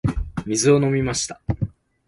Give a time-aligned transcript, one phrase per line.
[0.47, 1.39] 水を飲みました。